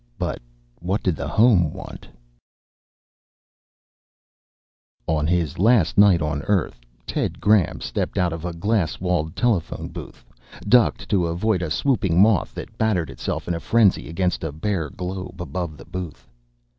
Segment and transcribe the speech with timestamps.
[0.17, 0.41] but
[0.79, 2.05] what did the home want?_
[5.05, 8.51] Illustrated by JOHNSON On his last night on Earth, Ted Graham stepped out of a
[8.51, 10.25] glass walled telephone booth,
[10.67, 14.89] ducked to avoid a swooping moth that battered itself in a frenzy against a bare
[14.89, 16.27] globe above the booth.